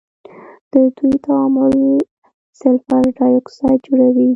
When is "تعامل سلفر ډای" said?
1.25-3.33